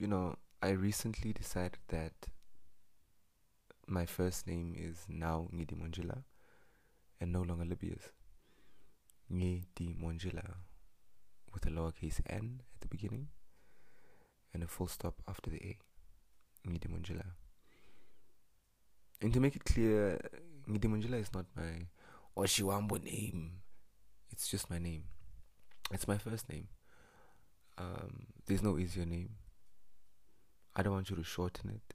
[0.00, 2.14] you know, I recently decided that
[3.86, 6.22] my first name is now Nghidimondjila
[7.20, 8.08] and no longer Lebbeus.
[9.30, 10.54] Ngidi Monjila
[11.52, 13.28] with a lowercase n at the beginning
[14.54, 15.78] and a full stop after the A.
[16.66, 17.26] Nghidimondjila.
[19.20, 20.18] And to make it clear,
[20.66, 21.88] Nghidimondjila is not my
[22.38, 23.50] Oshiwambo name.
[24.30, 25.04] It's just my name.
[25.92, 26.68] It's my first name.
[27.76, 29.36] Um, there's no easier name.
[30.76, 31.94] I don't want you to shorten it.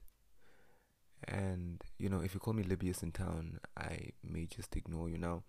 [1.28, 5.18] And, you know, if you call me Lebbeus in town, I may just ignore you.
[5.18, 5.42] Now,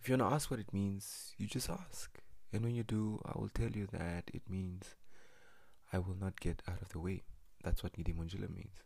[0.00, 2.20] if you want to ask what it means, you just ask.
[2.52, 4.96] And when you do, I will tell you that it means
[5.92, 7.22] I will not get out of the way.
[7.62, 8.82] That's what Monjila means.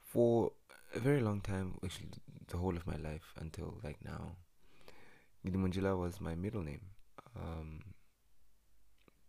[0.00, 0.52] For
[0.94, 2.08] a very long time, actually,
[2.48, 4.36] the whole of my life until like now,
[5.44, 6.80] Monjila was my middle name.
[7.36, 7.80] Um,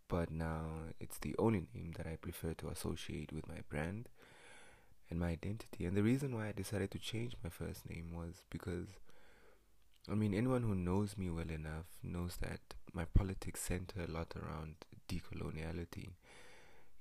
[0.08, 0.68] but now
[1.00, 4.10] it's the only name that I prefer to associate with my brand
[5.10, 5.86] and my identity.
[5.86, 8.88] And the reason why I decided to change my first name was because,
[10.10, 12.60] I mean, anyone who knows me well enough knows that
[12.94, 14.76] my politics center a lot around
[15.10, 16.10] decoloniality,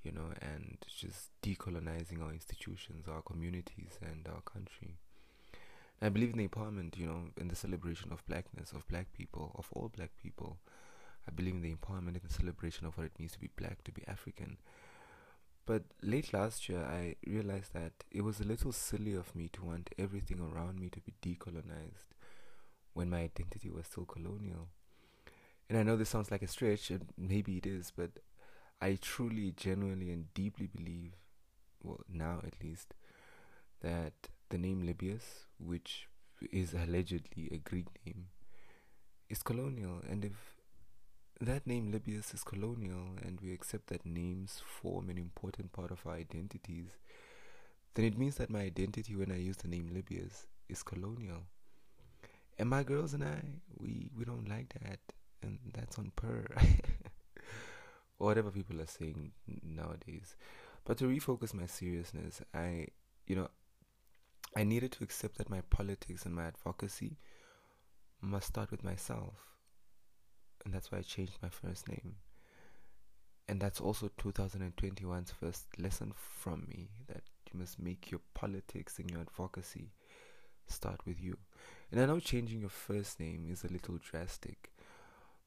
[0.03, 4.97] you know, and just decolonizing our institutions, our communities, and our country.
[6.03, 9.53] I believe in the empowerment, you know, in the celebration of blackness, of black people,
[9.55, 10.59] of all black people.
[11.27, 13.83] I believe in the empowerment and the celebration of what it means to be black,
[13.85, 14.59] to be African.
[15.67, 19.65] But late last year, I realized that it was a little silly of me to
[19.65, 22.13] want everything around me to be decolonized
[22.93, 24.69] when my identity was still colonial.
[25.69, 28.11] And I know this sounds like a stretch, and maybe it is, but
[28.83, 31.13] I truly, genuinely, and deeply believe,
[31.83, 32.93] well, now at least,
[33.81, 34.13] that
[34.51, 36.09] the name Lebbeus, which
[36.53, 38.27] is allegedly a Greek name,
[39.31, 40.03] is colonial.
[40.09, 40.54] And if
[41.41, 46.07] that name Lebbeus is colonial and we accept that names form an important part of
[46.07, 46.89] our identities,
[47.95, 51.43] then it means that my identity when I use the name Lebbeus is colonial.
[52.59, 53.43] And my girls and I,
[53.79, 55.01] we, we don't like that.
[55.43, 56.47] And that's on per.
[58.19, 60.37] or whatever people are saying nowadays.
[60.85, 62.89] But to refocus my seriousness, I,
[63.27, 63.49] you know,
[64.57, 67.19] I needed to accept that my politics and my advocacy
[68.21, 69.54] must start with myself
[70.65, 72.17] and that's why I changed my first name.
[73.49, 79.11] And that's also 2021's first lesson from me that you must make your politics and
[79.11, 79.91] your advocacy
[80.67, 81.37] start with you.
[81.93, 84.71] And I know changing your first name is a little drastic,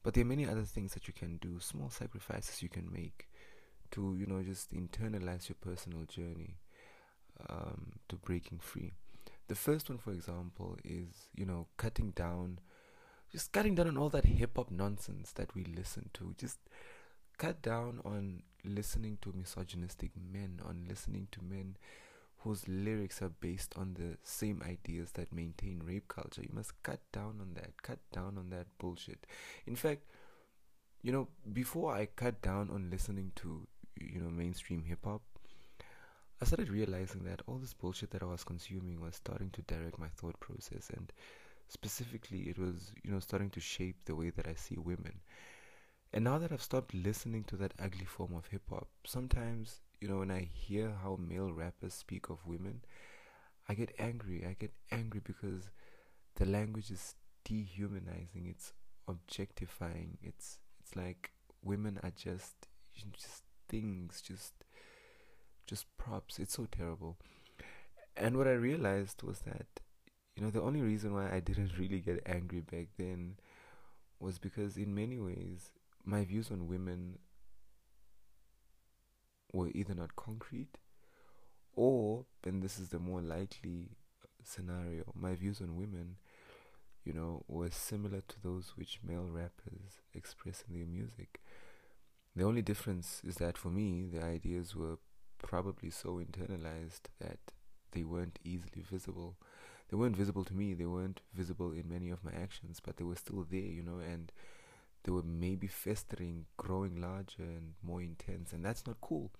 [0.02, 3.28] but there are many other things that you can do, small sacrifices you can make
[3.90, 6.56] to, you know, just internalize your personal journey
[7.48, 8.92] um, to breaking free.
[9.48, 12.60] The first one, for example, is, you know, cutting down
[13.30, 16.34] just cutting down on all that hip hop nonsense that we listen to.
[16.38, 16.58] Just
[17.36, 21.76] cut down on listening to misogynistic men, on listening to men
[22.42, 26.42] whose lyrics are based on the same ideas that maintain rape culture.
[26.42, 27.82] You must cut down on that.
[27.82, 29.26] Cut down on that bullshit.
[29.66, 30.02] In fact,
[31.02, 33.66] you know, before I cut down on listening to,
[34.00, 35.22] you know, mainstream hip hop,
[36.40, 39.98] I started realizing that all this bullshit that I was consuming was starting to direct
[39.98, 41.12] my thought process and
[41.68, 45.20] specifically it was you know starting to shape the way that I see women.
[46.12, 50.08] And now that I've stopped listening to that ugly form of hip hop, sometimes you
[50.08, 52.82] know when I hear how male rappers speak of women,
[53.68, 54.44] I get angry.
[54.48, 55.70] I get angry because
[56.36, 57.14] the language is
[57.44, 58.46] dehumanizing.
[58.46, 58.72] It's
[59.06, 60.18] objectifying.
[60.22, 61.30] It's it's like
[61.62, 64.52] women are just just things, just
[65.66, 66.38] just props.
[66.38, 67.18] It's so terrible.
[68.16, 69.66] And what I realized was that
[70.38, 73.34] you know, the only reason why I didn't really get angry back then
[74.20, 75.70] was because, in many ways,
[76.04, 77.18] my views on women
[79.52, 80.78] were either not concrete
[81.74, 83.88] or, and this is the more likely
[84.44, 86.16] scenario, my views on women,
[87.04, 91.40] you know, were similar to those which male rappers express in their music.
[92.36, 94.98] The only difference is that for me, the ideas were
[95.38, 97.38] probably so internalized that
[97.92, 99.36] they weren't easily visible
[99.88, 100.74] they weren't visible to me.
[100.74, 103.98] They weren't visible in many of my actions, but they were still there, you know,
[103.98, 104.30] and
[105.04, 109.30] they were maybe festering, growing larger and more intense, and that's not cool.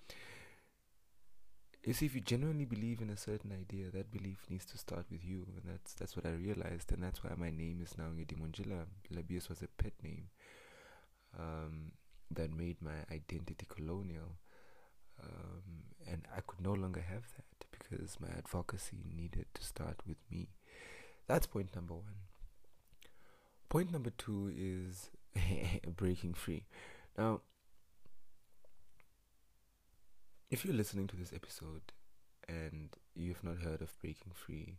[1.85, 5.07] You see, if you genuinely believe in a certain idea, that belief needs to start
[5.11, 8.05] with you, and that's that's what I realized, and that's why my name is now
[8.05, 8.85] Ngidi Monjila.
[9.15, 10.29] Lebbeus was a pet name
[11.39, 11.93] um,
[12.31, 14.37] that made my identity colonial,
[15.23, 17.58] um, and I could no longer have that
[17.89, 20.49] because my advocacy needed to start with me.
[21.27, 22.29] That's point number one.
[23.69, 25.11] Point number two is
[25.97, 26.67] breaking free.
[27.17, 27.43] Now,
[30.51, 31.93] if you're listening to this episode
[32.49, 34.79] and you've not heard of Breaking Free,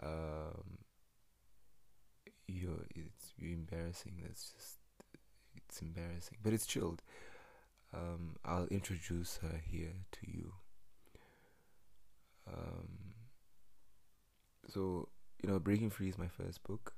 [0.00, 0.78] um,
[2.46, 4.22] you're it's you're embarrassing.
[4.22, 4.78] That's just
[5.56, 7.02] it's embarrassing, but it's chilled.
[7.94, 10.52] Um, I'll introduce her here to you.
[12.52, 12.88] Um,
[14.68, 15.08] so
[15.42, 16.94] you know, Breaking Free is my first book.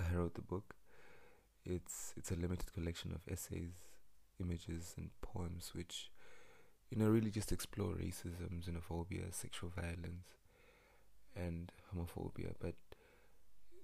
[0.00, 0.74] I wrote the book.
[1.64, 3.72] It's it's a limited collection of essays,
[4.40, 6.10] images, and poems which,
[6.90, 10.28] you know, really just explore racism, xenophobia, sexual violence,
[11.36, 12.54] and homophobia.
[12.60, 12.74] But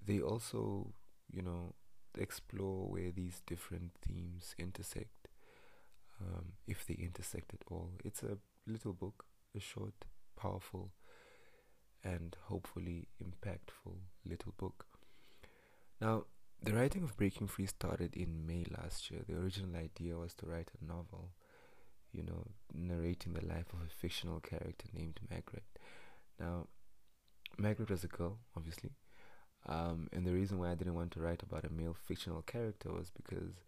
[0.05, 0.93] they also,
[1.31, 1.73] you know,
[2.17, 5.27] explore where these different themes intersect,
[6.21, 7.91] um, if they intersect at all.
[8.03, 8.37] It's a
[8.67, 9.25] little book,
[9.55, 9.93] a short,
[10.39, 10.91] powerful,
[12.03, 14.85] and hopefully impactful little book.
[16.01, 16.25] Now,
[16.61, 19.21] the writing of Breaking Free started in May last year.
[19.27, 21.31] The original idea was to write a novel,
[22.11, 25.63] you know, narrating the life of a fictional character named Margaret.
[26.39, 26.67] Now,
[27.57, 28.91] Margaret was a girl, obviously,
[29.67, 32.91] um, and the reason why I didn't want to write about a male fictional character
[32.91, 33.61] was because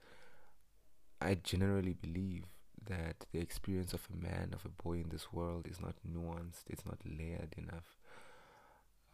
[1.19, 2.45] I generally believe
[2.87, 6.63] that the experience of a man, of a boy in this world is not nuanced,
[6.67, 7.97] it's not layered enough.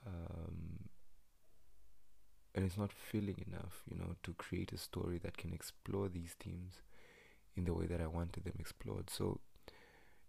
[0.08, 0.90] Um,
[2.56, 6.36] and it's not filling enough, you know, to create a story that can explore these
[6.40, 6.82] themes
[7.56, 9.10] in the way that I wanted them explored.
[9.10, 9.40] So,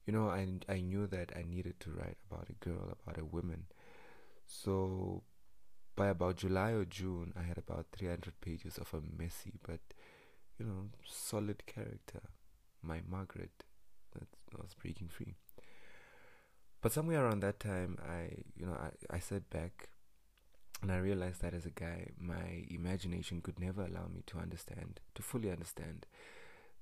[0.06, 3.24] you know, I I knew that I needed to write about a girl, about a
[3.24, 3.66] woman.
[4.46, 5.22] So,
[5.96, 9.80] by about July or June, I had about 300 pages of a messy but,
[10.58, 12.22] you know, solid character,
[12.82, 13.64] my Margaret,
[14.14, 14.28] that
[14.58, 15.36] was breaking free.
[16.80, 19.88] But somewhere around that time, I, you know, I, I sat back
[20.80, 25.00] and I realized that as a guy, my imagination could never allow me to understand,
[25.16, 26.06] to fully understand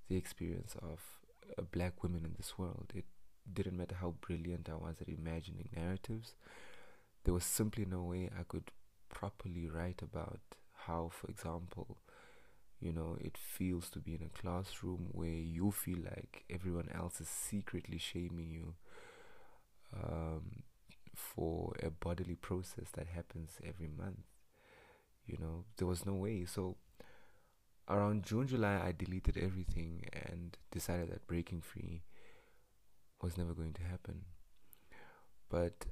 [0.09, 1.01] the experience of
[1.57, 2.93] a black woman in this world.
[2.95, 3.05] It
[3.51, 6.35] didn't matter how brilliant I was at imagining narratives,
[7.25, 8.71] there was simply no way I could
[9.09, 10.41] properly write about
[10.87, 11.99] how, for example,
[12.81, 17.21] you know, it feels to be in a classroom where you feel like everyone else
[17.21, 18.75] is secretly shaming you.
[21.37, 24.25] For a bodily process that happens every month.
[25.27, 26.47] You know, there was no way.
[26.47, 26.77] So
[27.89, 32.05] around June, July, I deleted everything and decided that breaking free
[33.21, 34.25] was never going to happen.
[35.51, 35.87] But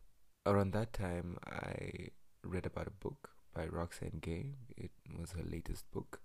[0.46, 2.08] around that time, I
[2.42, 4.54] read about a book by Roxane Gay.
[4.76, 6.20] It was her latest book,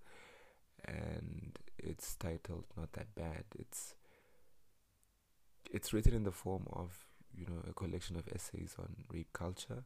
[0.84, 3.94] and it's titled "Not That Bad." It's
[5.70, 9.84] it's written in the form of you know a collection of essays on rape culture,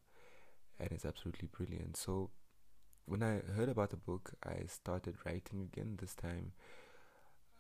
[0.79, 1.97] and it's absolutely brilliant.
[1.97, 2.31] So
[3.07, 5.99] when I heard about the book, I started writing again.
[6.01, 6.53] This time,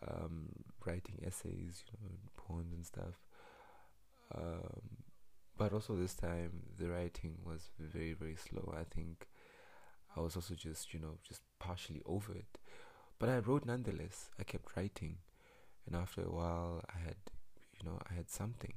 [0.06, 0.48] um,
[0.84, 3.20] writing essays, you know, poems and stuff.
[4.34, 5.04] Um,
[5.56, 8.74] but also this time, the writing was very very slow.
[8.76, 9.28] I think
[10.16, 12.58] I was also just you know just partially over it,
[13.18, 14.30] but I wrote nonetheless.
[14.38, 15.18] I kept writing,
[15.86, 17.16] and after a while, I had
[17.78, 18.74] you know I had something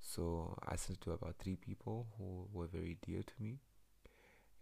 [0.00, 3.58] so I sent it to about three people who were very dear to me.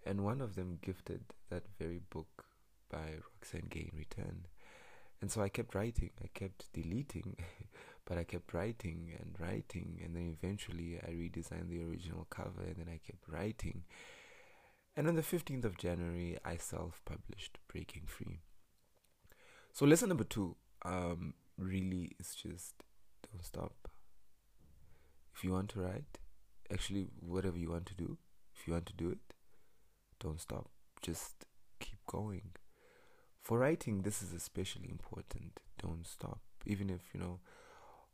[0.05, 2.45] And one of them gifted that very book
[2.91, 4.47] by Roxane Gay in return.
[5.21, 7.37] And so I kept writing, I kept deleting,
[8.05, 10.01] but I kept writing and writing.
[10.05, 13.85] And then eventually I redesigned the original cover and then I kept writing.
[14.97, 18.41] And on the 15th of January, I self published Breaking Free.
[19.73, 20.57] So, lesson number two
[20.87, 22.75] um, really is just
[23.31, 23.89] don't stop
[25.37, 26.19] if you want to write,
[26.73, 28.17] actually, whatever you want to do,
[28.55, 29.19] if you want to do it,
[30.19, 30.71] don't stop.
[31.03, 31.45] Just
[31.79, 32.53] keep going.
[33.43, 35.61] For writing, this is especially important.
[35.81, 36.41] Don't stop.
[36.65, 37.41] Even if, you know,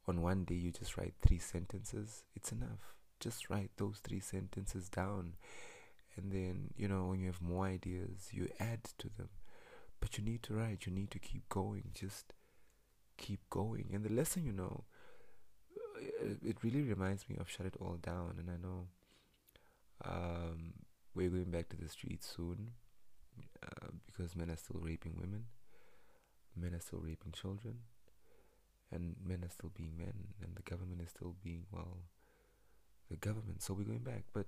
[0.09, 2.97] on one day you just write three sentences, it's enough.
[3.21, 5.35] Just write those three sentences down.
[6.17, 9.29] And then, you know, when you have more ideas, you add to them.
[10.01, 11.93] But you need to write, you need to keep going.
[11.95, 12.35] Just
[13.17, 13.91] keep going.
[13.95, 14.85] And the lesson, you know,
[16.45, 18.87] it really reminds me of Shut It All Down, and I know
[20.05, 20.73] um,
[21.15, 22.73] we're going back to the streets soon
[23.63, 25.45] uh, because men are still raping women,
[26.57, 27.79] men are still raping children,
[28.91, 31.99] and men are still being men, and the government is still being, well,
[33.11, 33.63] the government.
[33.63, 34.25] So we're going back.
[34.33, 34.47] But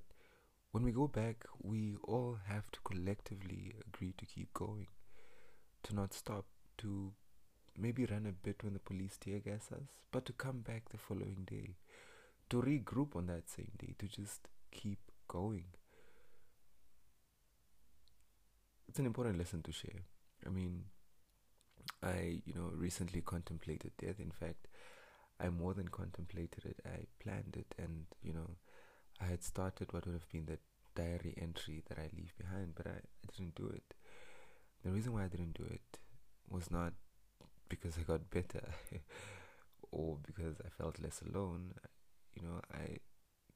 [0.73, 4.89] when we go back, we all have to collectively agree to keep going,
[5.85, 6.47] to not stop,
[6.79, 7.13] to
[7.79, 10.99] maybe run a bit when the police tear gas us, but to come back the
[10.99, 11.77] following day,
[12.51, 15.65] to regroup on that same day, to just keep going.
[18.89, 20.05] It's an important lesson to share.
[20.47, 20.85] I mean,
[22.03, 24.21] I, you know, recently contemplated death.
[24.21, 24.69] In fact,
[25.41, 26.81] I more than contemplated it.
[26.87, 28.51] I planned it, and you know,
[29.21, 30.59] I had started what would have been the
[30.95, 33.95] diary entry that I leave behind, but I, I didn't do it.
[34.85, 35.99] The reason why I didn't do it
[36.49, 36.93] was not
[37.81, 38.63] because I got better
[39.91, 41.75] or because I felt less alone.
[42.35, 42.99] You know, I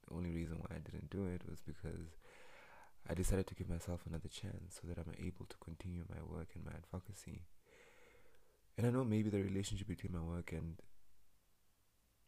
[0.09, 2.17] the only reason why I didn't do it was because
[3.09, 6.49] I decided to give myself another chance so that I'm able to continue my work
[6.55, 7.43] and my advocacy.
[8.77, 10.77] And I know maybe the relationship between my work and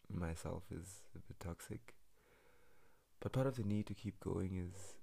[0.09, 1.94] myself is a bit toxic.
[3.20, 4.94] But part of the need to keep going is,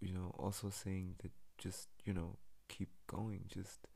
[0.00, 2.36] you know, also saying that just, you know,
[2.68, 3.44] keep going.
[3.48, 3.86] Just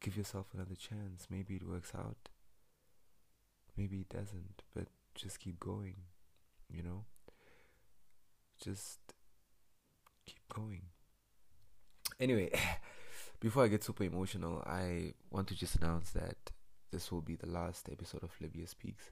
[0.00, 1.26] give yourself another chance.
[1.30, 2.28] Maybe it works out.
[3.76, 4.62] Maybe it doesn't.
[4.74, 5.96] But just keep going,
[6.70, 7.04] you know?
[8.62, 8.98] Just
[10.24, 10.82] keep going.
[12.18, 12.50] Anyway,
[13.40, 16.36] before I get super emotional, I want to just announce that
[16.90, 19.10] this will be the last episode of Lebbeus Speaks.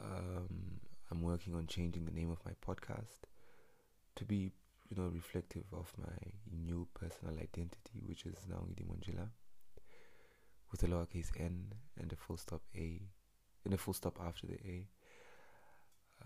[0.00, 3.24] Um, I'm working on changing the name of my podcast
[4.16, 4.52] to be,
[4.88, 8.86] you know, reflective of my new personal identity, which is now Ngidi
[10.70, 13.02] with a lowercase n and a full stop a,
[13.64, 14.86] and a full stop after the a.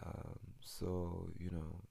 [0.03, 1.83] Um, so you know,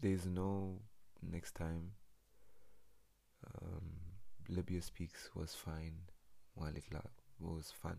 [0.00, 0.80] there's no
[1.22, 1.92] next time.
[3.62, 3.90] Um,
[4.50, 5.94] Lebbeus Speaks was fine
[6.54, 7.00] while it la-
[7.38, 7.98] was fun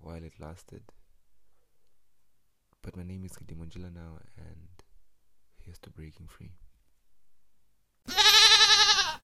[0.00, 0.82] while it lasted.
[2.82, 4.68] But my name is Nghidimondjila now, and
[5.58, 6.52] here's to breaking free.